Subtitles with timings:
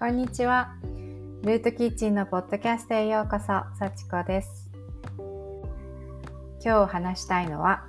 [0.00, 0.76] こんにちは。
[1.42, 4.70] ルートキッチンのポッドキャストへようこそ、さちこです。
[6.64, 7.84] 今日話したいのは、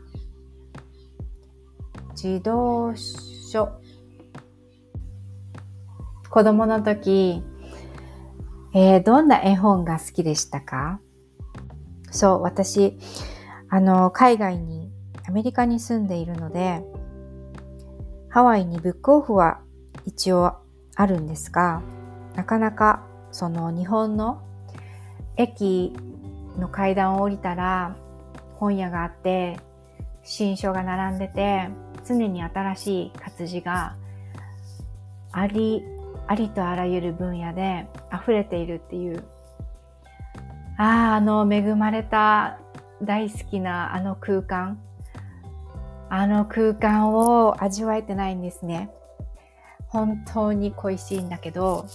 [2.14, 3.70] 児童書。
[6.30, 7.42] 子供の時、
[8.74, 11.00] えー、どんな絵本が好きでしたか？
[12.12, 13.00] そう、私、
[13.70, 14.92] あの、海外に、
[15.30, 16.84] アメリカに住んでいるので、
[18.28, 19.62] ハワイにブックオフは
[20.04, 20.58] 一応
[20.98, 21.82] あるんですが、
[22.36, 24.42] なかなかその日本の
[25.38, 25.94] 駅
[26.58, 27.96] の階段を降りたら
[28.56, 29.60] 本屋があって
[30.24, 31.70] 新書が並んでて
[32.08, 33.96] 常に新しい活字が
[35.32, 35.84] あり
[36.28, 39.24] ありとあらゆる分野で溢れているっていう。
[40.78, 42.58] あああの恵まれた
[43.02, 44.80] 大好きなあの空間。
[46.10, 48.90] あの空間を味わえてないんですね。
[49.88, 51.86] 本当に恋しいんだけど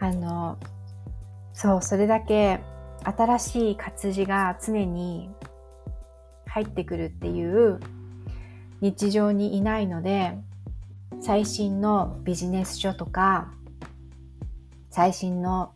[0.00, 0.58] あの
[1.52, 2.60] そうそれだけ
[3.02, 5.30] 新しい活字が常に
[6.46, 7.80] 入ってくるっていう
[8.80, 10.36] 日常にいないので
[11.20, 13.52] 最新のビジネス書とか
[14.90, 15.72] 最新の、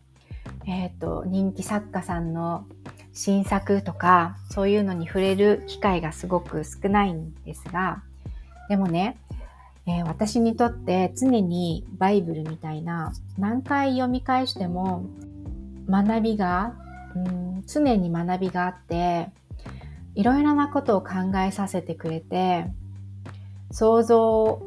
[0.67, 2.67] えーと、人気作家さんの
[3.13, 8.03] 新作とかそういうのに触れる機会がすごく少ないんですが
[8.69, 9.19] でもね
[9.87, 15.07] えー、私にとって常にバイブルみたいな何回読み返しても
[15.89, 16.75] 学びが、
[17.17, 19.29] うん、常に学びがあって
[20.15, 22.67] いろいろなことを考えさせてくれて
[23.71, 24.63] 想像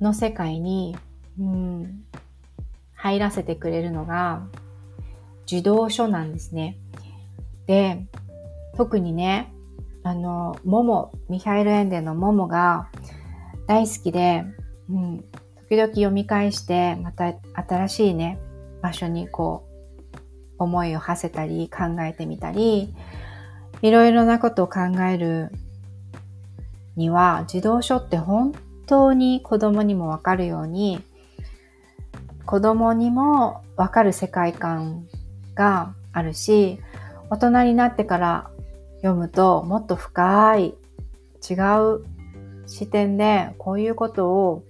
[0.00, 0.96] の世界に、
[1.38, 2.04] うん、
[2.94, 4.46] 入らせてくれるのが
[5.46, 6.76] 児童書なんですね。
[7.66, 8.06] で
[8.76, 9.52] 特にね
[10.02, 12.88] あのモモミハイル・エンデのモモが
[13.70, 14.44] 大好きで、
[14.88, 15.24] うん、
[15.68, 18.40] 時々読み返して、また新しいね、
[18.82, 19.64] 場所にこ
[20.12, 20.20] う、
[20.58, 22.92] 思いを馳せたり、考えてみたり、
[23.80, 25.52] いろいろなことを考える
[26.96, 28.54] には、児童書って本
[28.88, 31.00] 当に子供にもわかるように、
[32.46, 35.06] 子供にもわかる世界観
[35.54, 36.80] があるし、
[37.30, 38.50] 大人になってから
[38.96, 40.74] 読むともっと深い
[41.48, 42.09] 違う
[42.70, 44.64] 視点でこういうことを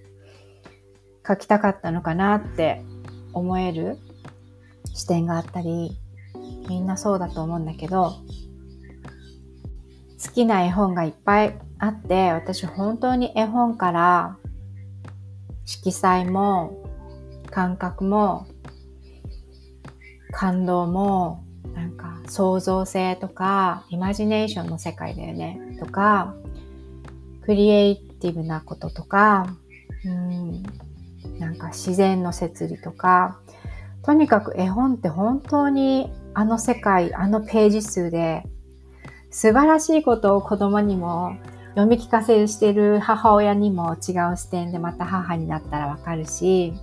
[1.25, 2.83] 書きたかったのかなって
[3.31, 3.99] 思える
[4.93, 5.97] 視点があったり、
[6.67, 8.15] みんなそうだと思うんだけど、
[10.23, 14.37] 好きな絵本がいっぱいあって、私本当に絵本から
[15.65, 16.83] 色彩も
[17.51, 18.47] 感覚も
[20.31, 26.35] 感動もなんか創造性とかイマジネーションの世界だよねとか
[27.51, 29.57] クリエイティブなこととか、
[30.05, 30.63] うん、
[31.37, 33.41] なんか自然の摂理とか、
[34.03, 38.45] とにかく絵本って本当にあの世界、あのページ数で
[39.31, 41.35] 素晴らしいことを子供にも
[41.71, 46.73] 読み聞かせしてる母親にも違う視点でまた母になったらわかるし、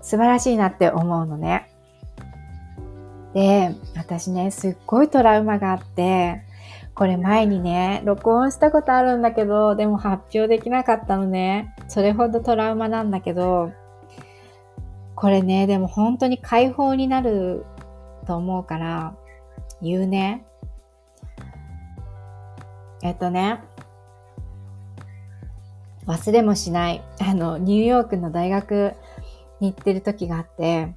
[0.00, 1.68] 素晴らしいなって思うのね。
[3.34, 6.43] で、私ね、すっごいトラウマがあって、
[6.94, 11.74] これ前にね、録音したことあるんだけど、でも発表できなかったのね。
[11.88, 13.72] それほどトラウマなんだけど、
[15.16, 17.64] これね、でも本当に解放になる
[18.26, 19.16] と思うから、
[19.82, 20.44] 言うね。
[23.02, 23.60] えっとね、
[26.06, 28.94] 忘れもしない、あの、ニューヨークの大学
[29.60, 30.94] に行ってる時があって、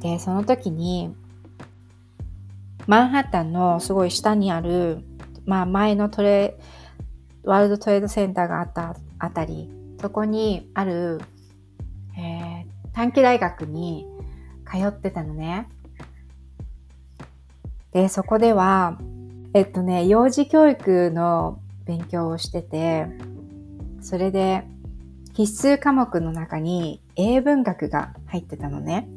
[0.00, 1.14] で、その時に、
[2.86, 5.04] マンハッタンのすごい下にある、
[5.46, 6.58] まあ前のトレ、
[7.44, 9.70] ワールドトレードセンターがあったあたり、
[10.00, 11.20] そこにある、
[12.18, 14.06] えー、短期大学に
[14.70, 15.68] 通ってたのね。
[17.92, 18.98] で、そこでは、
[19.54, 23.06] えっとね、幼児教育の勉強をしてて、
[24.02, 24.64] それで
[25.34, 29.08] 必須科目の中に英文学が入ってたのね。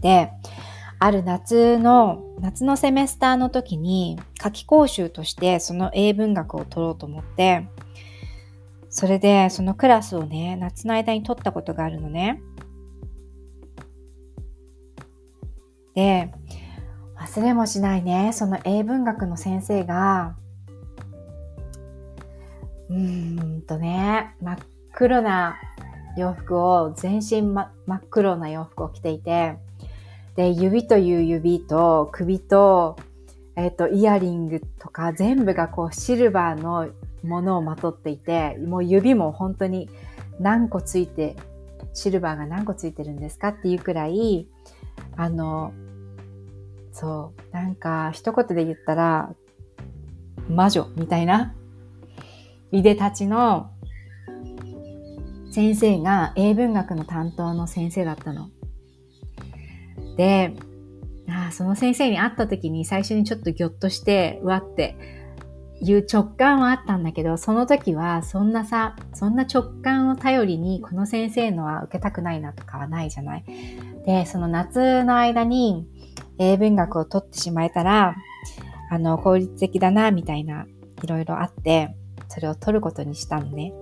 [0.00, 0.30] で、
[1.04, 7.68] ある夏の、夏のセメスターの時に夏期講習としてその英文学を取ろうと思って、
[8.88, 12.40] それでそのクラスをね、夏の間に取ったことがあるのね。
[15.94, 16.32] で、
[17.18, 20.36] 忘れもしないね、その英文学の先生が、
[22.88, 24.56] うーんとね、真っ
[24.94, 25.56] 黒な
[26.16, 29.58] 洋服を、全身、真っ黒な洋服を着ていて、
[30.36, 32.96] で、指という指と首と、
[33.56, 36.88] えっ、ー、と、イヤリングとか全部がこうシルバーの
[37.22, 39.88] ものをまとっていて、もう指も本当に
[40.40, 41.36] 何個ついて
[41.92, 44.48] シルバーが何個ついてるんですかっていうくらい、
[45.16, 45.72] あの、
[46.92, 49.34] そう、なんか一言で言ったら、
[50.48, 51.54] 魔女みたいな、
[52.72, 53.70] いでたちの
[55.52, 58.50] 先生が英文学の担当の先生だったの。
[60.16, 60.54] で、
[61.28, 64.96] あその先生に会った時に最初にちょっとギョッとして、うわって
[65.80, 73.44] いう直感はあったんだけど、その時はそんなさ、そんな直感を頼りにこの先生のは受けたくないなとかはないじゃない。
[74.06, 75.86] で、その夏の間に
[76.38, 78.16] 英文学を取ってしまえたら、
[78.90, 80.66] あの、効率的だな、みたいな、
[81.02, 81.96] いろいろあって、
[82.28, 83.72] それを取ることにしたのね。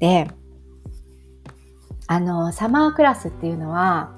[0.00, 0.28] で、
[2.06, 4.12] あの、サマークラスっていうのは、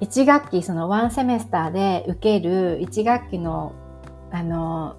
[0.00, 3.72] 1学期、その1セメスターで受ける1学期の、
[4.30, 4.96] あの、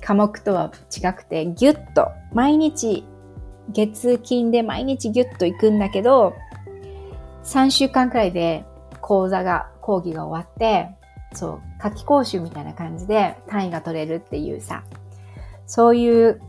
[0.00, 3.04] 科目とは違くて、ぎゅっと、毎日、
[3.70, 6.34] 月金で毎日ぎゅっと行くんだけど、
[7.44, 8.64] 3週間くらいで
[9.00, 10.88] 講座が、講義が終わって、
[11.34, 14.84] そう、夏季講習みたいな感じで単位が取れるっていうさ、
[15.66, 16.40] そういう、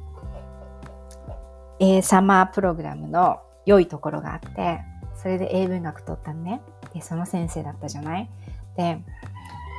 [1.82, 4.80] えー、サマープログラムの良いところがあって、
[5.16, 6.62] それで英文学取ったのね。
[6.94, 8.30] で、その先生だったじゃない？
[8.77, 9.00] で、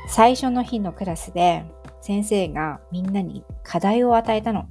[0.07, 1.65] 最初の日のクラスで
[2.01, 4.67] 先生がみんなに課題を与えたの。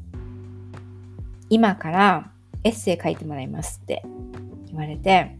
[1.48, 2.30] 今から
[2.62, 4.02] エッセイ書いてもらいますって
[4.66, 5.36] 言われて、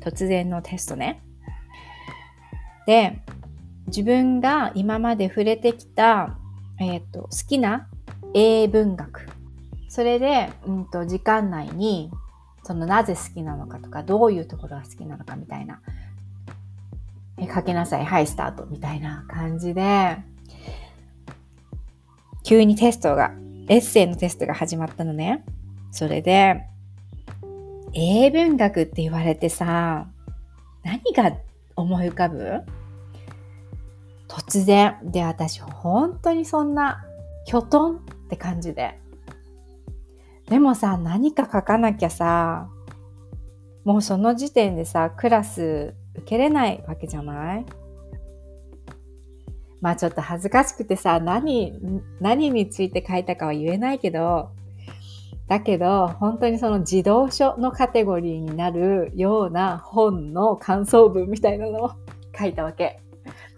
[0.00, 1.22] 突然のテストね。
[2.86, 3.22] で、
[3.86, 6.36] 自分が今まで触れてきた、
[6.80, 7.88] え、ー、と、好きな
[8.34, 9.26] 英文学。
[9.88, 12.10] それで、うんと、時間内に、
[12.64, 15.80] そのなぜ好きなのかとか、どういうところが好きなのかみたいな。
[17.38, 18.04] え、書けなさい。
[18.04, 18.66] はい、スタート。
[18.66, 20.18] みたいな感じで、
[22.44, 23.32] 急にテストが、
[23.68, 25.44] エッセイのテストが始まったのね。
[25.90, 26.64] それで、
[27.92, 30.08] 英文学って言われてさ、
[30.82, 31.36] 何が
[31.76, 32.62] 思い浮かぶ？
[34.28, 34.98] 突然。
[35.02, 37.04] で、私、本当にそんな、
[37.46, 39.00] きょとんって感じで。
[40.48, 42.68] でもさ、何か書かなきゃさ、
[43.84, 47.66] もうその時点でさ、クラス受けれないわけじゃない？
[49.80, 51.78] まあちょっと恥ずかしくてさ、何、
[52.20, 54.50] 何について書いたかは言えないけど、
[55.46, 61.90] だけど、本当にその児童書のカテゴリーになるような本の感想文みたいなのを
[62.38, 63.00] 書いたわけ。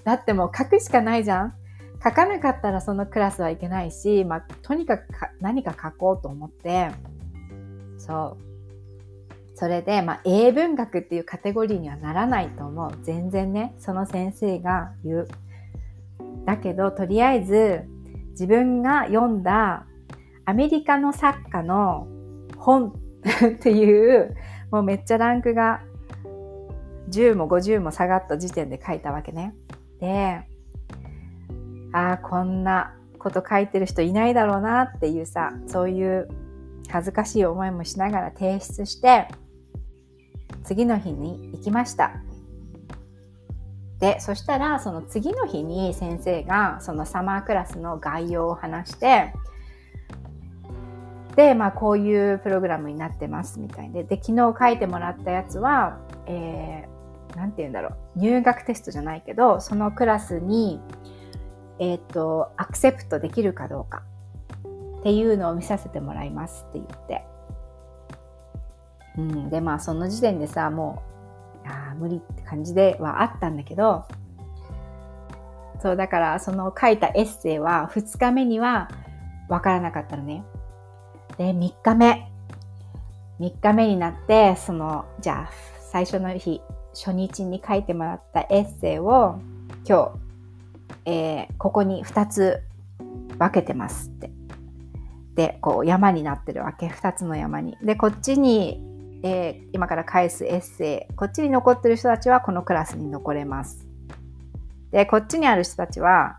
[0.02, 1.54] だってもう書くしかないじゃん。
[2.02, 5.06] 書かなかったらそのクラスはいけないし、まあ、とにかく
[5.40, 6.90] 何か書こうと思って、
[7.98, 8.46] そう。
[9.58, 12.90] それで、まあ、英文学っていうカテゴリーにはならないと思う。
[13.02, 15.28] 全然ね、その先生が言う。
[16.44, 17.84] だけど、とりあえず、
[18.32, 19.86] 自分が読んだ
[20.44, 22.06] アメリカの作家の
[22.58, 22.92] 本
[23.24, 24.36] っていう、
[24.70, 25.80] もうめっちゃランクが
[27.08, 29.54] 10も50も下がった時点で書いたわけね。
[30.00, 30.42] で、
[31.92, 36.28] ああ、こんなこと書いてる人いないだろうなっていうさ、そういう
[36.90, 39.28] 恥ずかしい思いもしながら提出して、
[40.66, 42.12] 次の日に行きました。
[44.00, 49.32] で、そしたら、その次の日に先生が、そのサマークラスの概要を話して、
[51.34, 60.80] で、まあ、こういうプログラムになってますみたいで、で、昨日書いてもらったやつは、えー、て言うんだろう、入学テストじゃないけど、そのクラスに、
[61.78, 64.02] えっ、ー、と、アクセプトできるかどうか
[64.98, 67.24] っていうのを見させてもらいますって言って。
[69.18, 71.02] うん、で、まあ、その時点でさ、も
[71.64, 74.04] う、あ無理って感じではあったんだけど、
[75.80, 78.88] そう、だからその書いたエッセイは2日目には
[79.48, 80.44] わからなかったのね。
[81.38, 82.30] で、3日目。
[83.40, 85.50] 3日目になって、その、じゃあ、
[85.92, 86.62] 最初の日、
[86.94, 89.38] 初日に書いてもらったエッセイを
[89.86, 90.12] 今
[91.04, 92.62] 日、えー、ここに2つ
[93.38, 94.30] 分けてますって。
[95.34, 96.86] で、こう山になってるわけ。
[96.86, 97.76] 2つの山に。
[97.82, 98.82] で、こっちに
[99.22, 103.86] えー、今から返すエッセイ、こっちに残ってる人たちはこのクラスに残れます。
[104.90, 106.38] で、こっちにある人たちは、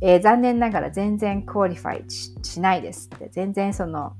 [0.00, 2.10] えー、残念ながら全然 qualify
[2.44, 4.14] しないですって、全然その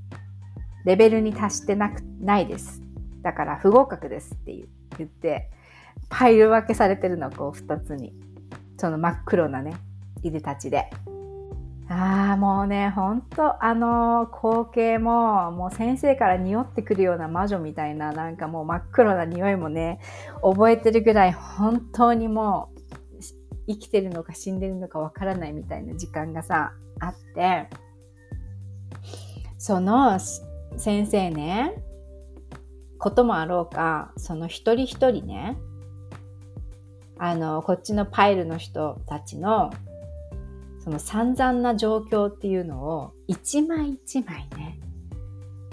[0.84, 2.80] レベルに達してなくないです。
[3.22, 4.54] だから不合格ですって
[4.96, 5.50] 言って、
[6.08, 8.14] pile 分けされてるの、こう二つに。
[8.78, 9.74] その真っ黒なね、
[10.22, 10.88] いでたちで。
[11.90, 19.98] ああ、もうね、ほんと、あの光景も、もう先生から匂ってくるような魔女みたいな、なんかもう真っ黒な匂いもね、
[20.42, 22.78] 覚えてるぐらい、本当にもう、
[23.68, 27.68] 生きてるのか死んでるのかわからないみたいな時間がさ、あって、
[29.56, 30.18] その
[30.76, 31.82] 先生ね、
[32.98, 35.56] こともあろうかその一人一人ね
[37.16, 39.70] あのこっちのパイルの人たちの
[40.88, 44.80] その散々な状況っていうのを一枚一枚ね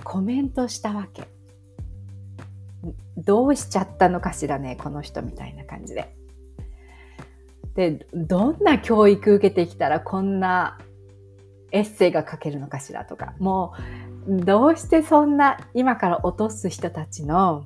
[0.04, 1.24] コメントしたわけ。
[3.16, 6.14] どうしちゃったのかしらねこの人みたいな感じで。
[7.76, 10.80] でどんな教育受けてきたらこんな
[11.72, 13.36] エッセイが書けるのかしらとか。
[13.40, 13.74] も
[14.28, 17.64] うどうしてそんな今から落とす人たちの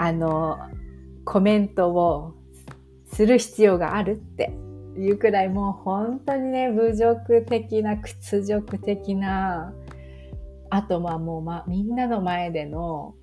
[0.00, 0.58] あの
[1.26, 2.32] コメントを
[3.12, 4.56] する必要があるって。
[4.96, 9.72] いうくらいもう本当にね侮辱的な屈辱的な
[10.70, 13.14] あとまあもう、ま、みんなの前での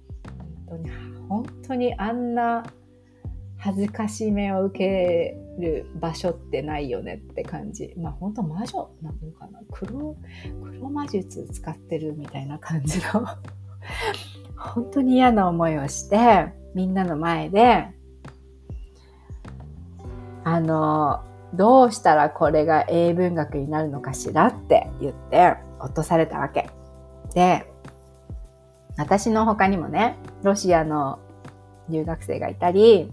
[0.67, 0.89] 本当に
[1.27, 2.63] 本当にあんな
[3.57, 7.93] 恥ずかしい目を受ける場所ってないよねって感じ。
[7.95, 10.17] まあ本当魔女なのかな黒、
[10.63, 13.27] 黒魔術使ってるみたいな感じの
[14.57, 17.87] 本当に嫌な思いをして、みんなの前で、
[20.43, 26.69] あの、どうしたらこれが英文学になるのかしらって言って落とされたわけ。
[27.33, 27.65] で、
[28.97, 31.19] 私の他にもね、ロシアの
[31.89, 33.11] 留学生がいたり、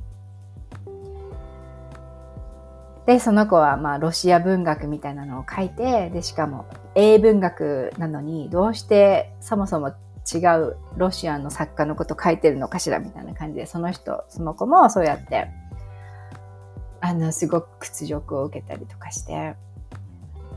[3.06, 9.88] で、その子はまあロシア文学みたいなのを書いて、で、しかも英文学なのにどうしてそもそも
[10.30, 15.48] 違うロシアの作家のこと書いてるのかしらみたいな感じで、その人、その子もそうやって、
[17.00, 19.54] あの、すごく屈辱を受けたりとかして、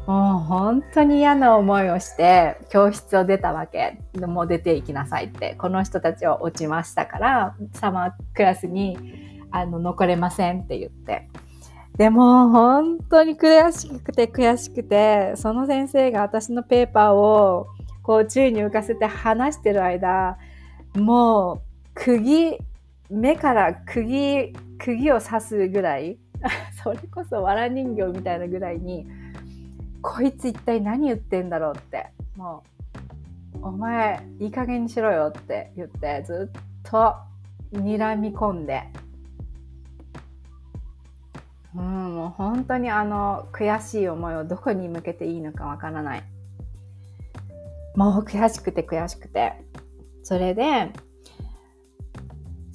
[0.07, 4.01] もう本当に嫌な思いをして教室を出たわけ。
[4.19, 5.55] もう出ていきなさいって。
[5.55, 8.97] この人たちは落ちましたから、サマークラスに
[9.51, 11.27] あの残れませんって言って。
[11.97, 17.67] でも本当に悔しくて悔しくて、その先生が私のペーパーを
[18.01, 20.37] こう宙に浮かせて話してる間、
[20.95, 21.61] もう
[21.93, 22.57] 釘、
[23.09, 26.17] 目から釘、釘を刺すぐらい、
[26.83, 29.07] それこそ藁人形みたいなぐらいに、
[30.01, 32.63] こいつ一体何言ってんだろうって、も
[33.55, 37.15] う、お前いい加減にしろよって言ってずっと
[37.73, 38.83] 睨み込んで
[41.75, 46.23] うん、もう本当にあの悔しい思いをどこに向けていいのかわからない。
[47.95, 49.53] もう悔しくて悔しくて。
[50.23, 50.91] それで、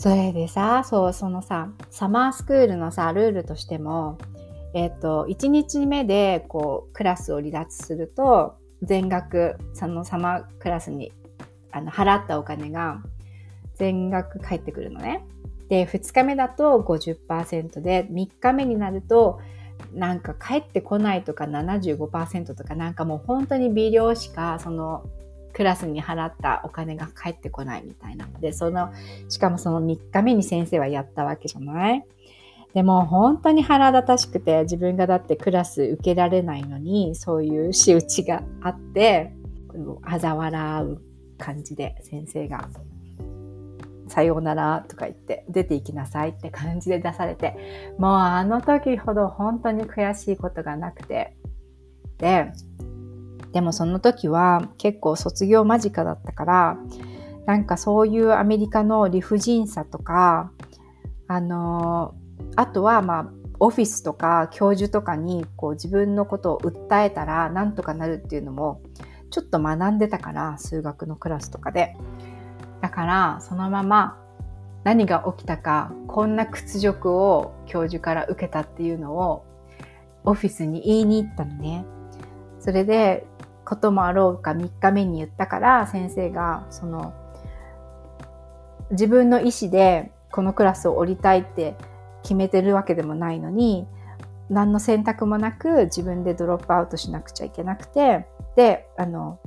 [0.06, 4.18] それでさ、そう、そのさ、サマースクールのさ、ルールとしても、
[4.72, 11.10] えっ、と、1日目でこう、クラスを離脱すると、全額、そのサマークラスに
[11.72, 13.02] あの払ったお金が
[13.74, 15.26] 全額返ってくるのね。
[15.68, 19.40] で、2日目だと50%で、3日目になると、
[19.92, 25.04] なんか帰ってこないとか75%とかなんかもう本当に微量しかその
[25.56, 28.28] クラスに払ったお金が返ってこないみたいな。
[28.40, 28.92] で、その、
[29.30, 32.04] しかもその3日目に先生はやったわけじゃない？
[32.74, 39.32] でも本当に腹立たしくて自分がだってクラス受けられないのにそういう仕打ちがあって
[40.04, 41.00] 嘲笑う
[41.38, 42.68] 感じで先生が
[44.08, 51.34] さようならとか言って出て行きなさいって感じで出されて、もうあの時ほど本当に悔しいことがなくて。
[52.18, 52.52] で、
[53.56, 56.78] でもその時は結構卒業間近だったから、
[57.46, 60.52] なんかそういうアメリカの理不尽さとか、
[61.26, 62.14] あの
[62.54, 68.82] あとはまあオフィスとか教授とかにこう自分のことを訴えたらなんとかなるっていうのも
[69.30, 71.96] ちょっと学んでたから数学のクラスとかで
[72.82, 74.22] だからそのまま
[74.84, 79.46] 何が起きたかこんな屈辱を教授から受けたっていうのを
[80.24, 81.86] オフィスに言いに行ったのね。
[82.66, 83.24] それで
[83.66, 87.12] こともあろうか3日目に言ったから先生がその
[88.92, 91.74] 自分の意思でこのクラスを降りたいって
[92.22, 93.86] 決めてるわけでもないのに
[94.48, 99.40] 何の選択もなく自分でドロップアウトしなくちゃいけなくてであの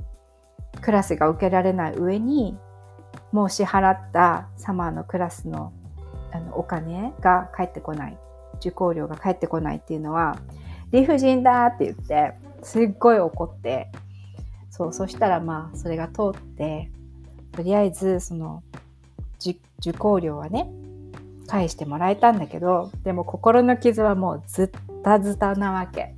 [0.82, 2.56] クラスが受けられない上に
[3.32, 5.72] もう支払ったサマーのクラスの
[6.32, 8.16] あのお金が返ってこない
[8.56, 10.38] 受講料が返ってこないっていうのは
[10.92, 13.90] 理不尽だって言ってすっごい怒って
[14.80, 16.90] そうそしたらまあそれが通って
[17.52, 18.62] とりあえずその
[19.38, 20.70] 受講料はね
[21.46, 26.14] 返してもらえたんだけどでも心の傷はもうずったずたなわけ。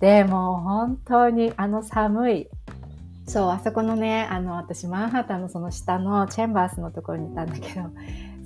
[0.00, 2.48] でも本当にあの寒い。
[3.26, 7.88] そう、あそこのね、あの、私、マンハッタンのその下のチェンバースのところにいたんだけど、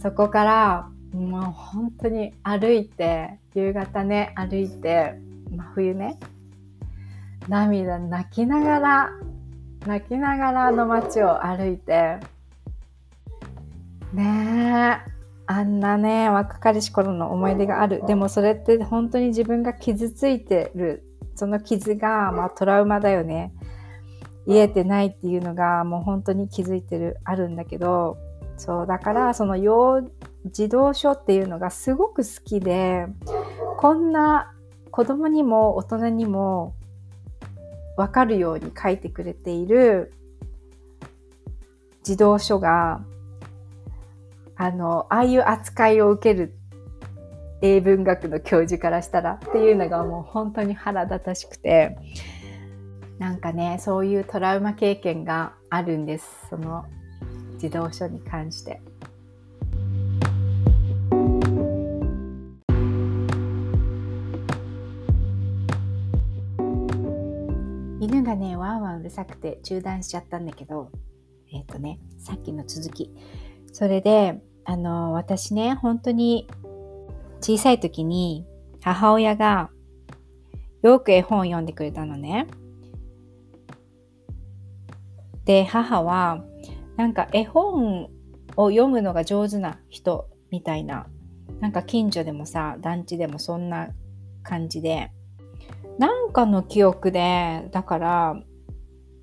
[0.00, 5.14] そこから、もう本当に歩いて、夕方ね、歩いて、
[5.50, 6.17] 真冬ね、
[7.49, 9.11] 涙泣きながら、
[9.87, 12.18] 泣きながらあの街を歩いて、
[14.12, 15.18] ねえ。
[15.50, 18.02] あんなね若かりし頃の思い出がある。
[18.06, 21.04] でもそれって本当に自分が傷ついてる。
[21.35, 23.52] その傷が、まあ、トラウマだよね。
[24.47, 28.18] 癒えてないっていうのがもう本当に気づいてるあるんだけど。
[28.58, 30.11] そうだからその幼
[30.47, 33.06] 児童書っていうのがすごく好きで。
[33.78, 34.52] こんな
[34.90, 36.75] 子供にも大人にも
[37.99, 40.12] 分かるように書いてくれている
[42.05, 43.00] 児童書が
[44.55, 46.55] あのああいう扱いを受ける
[47.61, 51.99] 英文学の教授からしたらっていうのがもう本当に腹立たしくて
[53.19, 56.85] なんかねそういうトラウマ経験があるんですその
[57.59, 58.81] 児童書に関して。
[68.28, 70.90] がねワンワンうるさくて中断しちゃったんだけど
[71.50, 73.11] えっ、ー、とねさっきの続き。
[73.73, 76.49] それであの私ね本当に
[77.40, 78.44] 小さい時に
[78.82, 79.70] 母親が
[80.82, 82.47] よく絵本を読んでくれたのね。
[85.44, 86.44] で母は
[86.97, 88.11] なんか絵本
[88.56, 91.06] を読むのが上手な人みたいな。
[91.61, 93.88] なんか近所でもさ団地でもそんな
[94.42, 95.11] 感じで。
[95.99, 98.40] なんかの記憶でだから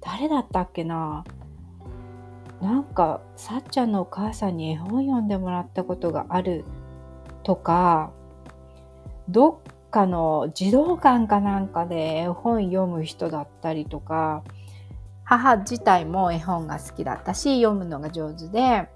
[0.02, 1.24] 誰だったっけな？
[2.62, 6.64] なんかさっちゃんのお母さんに絵本読んでもらったことがある
[7.44, 8.12] とか
[9.30, 14.44] どっかの児童館かなんかで絵本読む人だったりとか
[15.24, 18.90] 母自体も絵本が好きだったし読むのが上手で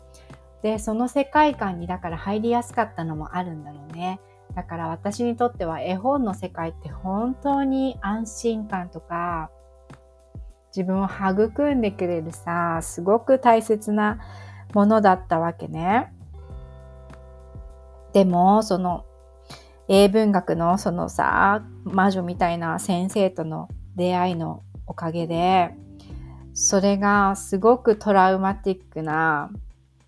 [0.62, 4.20] でその世界観にだから入りやすかったのもあるんだろうね。
[4.56, 9.51] だから私にとっては絵本の世界って本当に安心感とか
[10.75, 14.19] 自分を育んでくれるさすごく大切な
[14.74, 16.13] ものだったわけね
[18.13, 19.06] でもその
[19.88, 25.71] 英文学のそのさ魔女みたいな先生との出会いのおかげで
[26.54, 29.52] それがすごくトラウマティックな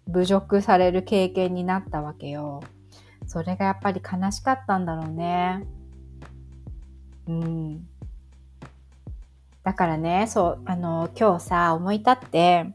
[0.08, 2.62] 侮辱される経験になったわけよ。
[3.32, 5.66] それがやっぱり悲しかったんだろうね。
[7.30, 7.88] うん。
[9.64, 12.66] だからね、そう、あの、今日さ、思い立って、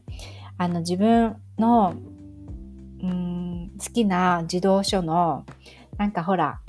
[0.57, 1.93] あの、自分の、
[3.03, 5.45] うん、好きな児童書の、
[5.99, 6.59] なんかほら、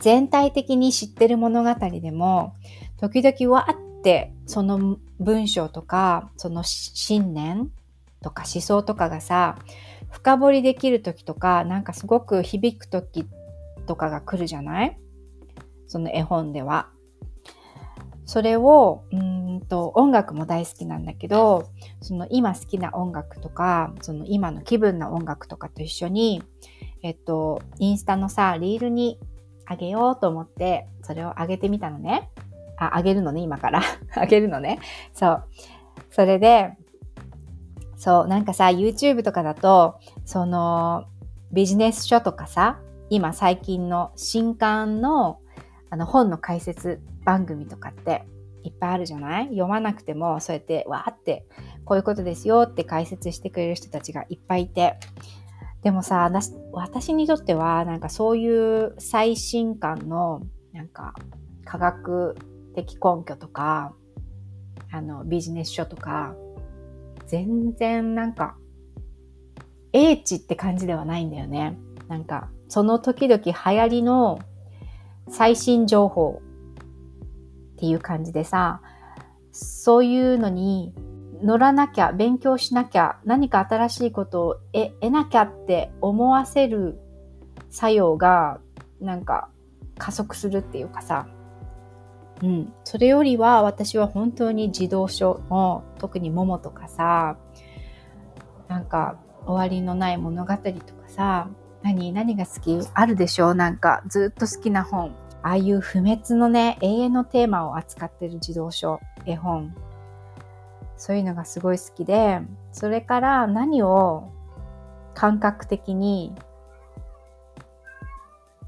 [0.00, 2.56] 全体的に知ってる物語でも、
[2.96, 7.70] 時々わーってその文章とか、その信念
[8.22, 9.56] とか思想とかがさ、
[10.16, 13.26] 深掘りできる時とか、なんかすごく響く時
[13.86, 14.98] とかが来るじゃない？
[15.86, 16.88] その絵本では。
[18.24, 21.68] それを、うんと、音楽も大好きなんだけど、
[22.00, 26.42] その今好きな音楽とか、その今の気分な音楽とかと一緒に、
[27.02, 29.20] えっと、インスタのさ、リールに
[29.66, 32.30] あげようと思って、それを上げてみたのね。
[32.78, 33.82] あ、あげるのね、今から。
[34.16, 34.80] あげるのね。
[35.12, 35.44] そう。
[36.10, 36.72] それで、
[37.96, 41.06] そう、なんかさ、YouTube とかだと、その、
[41.52, 42.78] ビジネス書とかさ、
[43.08, 45.38] 今最近の新刊の
[45.90, 48.24] あの本の解説番組とかって
[48.64, 49.44] いっぱいあるじゃない？
[49.50, 51.46] 読まなくてもそうやってわーって
[51.84, 54.98] こういうことですよって解説してくれる人たちがいっぱいいて。
[55.84, 56.28] でもさ
[56.72, 61.14] 私にとってはなんかそういう最新刊のなんか
[61.64, 62.34] 科学
[62.74, 63.94] 的根拠とか
[64.90, 66.34] あのビジネス書とか
[67.26, 68.56] 全然なんか
[69.92, 71.78] 英知って感じではないんだよね。
[72.08, 74.38] なんかその時々流行りの
[75.28, 76.40] 最新情報
[77.74, 78.80] っていう感じでさ
[79.52, 80.94] そういうのに
[81.42, 86.98] 乗らなきゃ、勉強しなきゃ、何か新しいことを得なきゃって思わせる
[87.70, 88.60] 作用が、
[89.00, 89.50] なんか
[89.98, 91.26] 加速するっていうかさ、
[92.42, 92.72] うん。
[92.84, 97.36] それよりは私は本当に児童書の、特に桃とかさ、
[98.68, 100.72] なんか終わりのない物語とか
[101.08, 101.48] さ、
[101.82, 102.78] 何、何が好き？
[102.94, 103.54] あるでしょ？
[103.54, 105.14] なんかずっと好きな本。
[105.42, 109.74] ああいう不滅のね、永遠のテーマを扱ってる児童書、絵本。
[110.96, 112.40] そういうのがすごい好きで、
[112.72, 114.32] それから何を
[115.14, 116.34] 感覚的に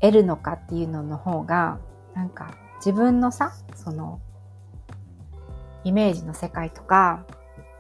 [0.01, 1.79] 得るのかっていうのの方が、
[2.15, 4.21] なんか自分のさ、その、
[5.85, 7.25] イメージの世界とか、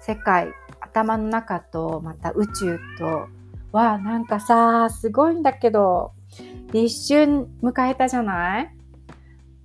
[0.01, 3.27] 世界、頭の中とまた宇宙と
[3.73, 6.13] は、なんかさ、すごいんだけど、
[6.73, 8.75] 一瞬迎えたじゃない？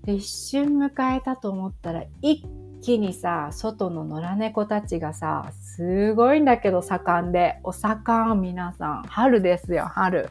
[0.05, 2.43] 一瞬迎えたと思ったら、一
[2.81, 9.03] 木にさ、外の野良猫たちがさ、すごいんだけど盛んで、お盛ん皆さん。
[9.03, 10.29] 春ですよ、春。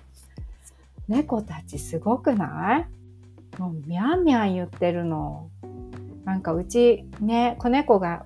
[1.09, 2.87] 猫たちすごくない？
[3.59, 5.51] もうミャンミャン言ってるの。
[6.25, 8.25] なんかうちね、子猫が、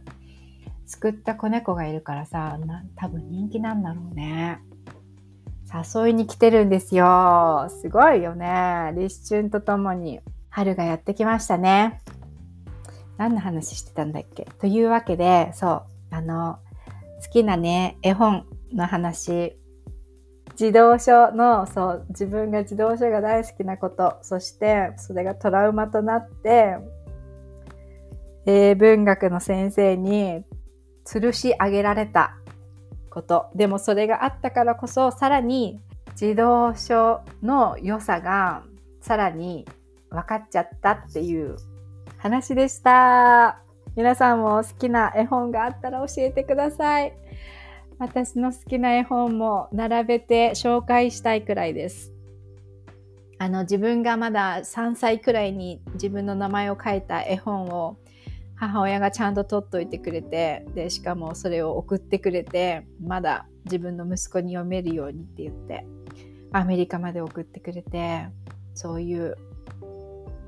[0.86, 2.58] 救った子猫がいるからさ、
[2.94, 4.60] 多分人気なんだろうね。
[5.94, 7.66] 誘いに来てるんですよ。
[7.82, 8.92] すごいよね。
[8.96, 12.00] 立春とともに春がやってきましたね。
[13.18, 14.46] 何の話してたんだっけ？
[14.60, 16.58] というわけで、そう、あの、
[17.24, 19.58] 好きなね、絵本の話、
[20.56, 26.76] 児童書の、そう、自分が児童書が大好きなこと、そしてそれがトラウマとなって、
[28.46, 30.44] 英文学の先生に
[31.04, 32.36] 吊るし上げられた
[33.10, 33.46] こと。
[33.54, 35.78] でもそれがあったからこそ、さらに
[36.14, 38.62] 児童書の良さが
[39.02, 39.66] さらに
[40.08, 41.56] 分かっちゃったっていう
[42.16, 43.58] 話でした。
[43.94, 47.12] 皆さんも好きな絵本があったら教えてください。
[47.98, 52.12] 私の好きな絵本も並べて紹介したいくらいです。
[53.38, 57.98] あの自分がまだ3歳くらいに自分の名前を書いた絵本を
[58.54, 65.86] 母親がちゃんと取っといてくれてでしかもそれを送ってくれてまだ自分の息子に読めるようにって言って
[66.52, 68.26] アメリカまで送ってくれて
[68.74, 69.36] そういう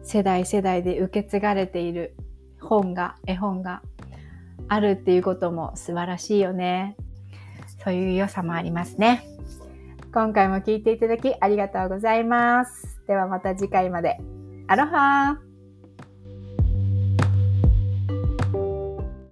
[0.02, 2.14] 世代世代で受け継がれている
[2.60, 3.82] 本が絵本が
[4.68, 6.96] あるっていうことも素晴らしいよね
[7.82, 9.24] そういう良さもありますね。
[10.12, 13.00] 今回も聞いていただきありがとうございます。
[13.06, 14.16] ではまた次回まで。
[14.66, 15.47] アロハ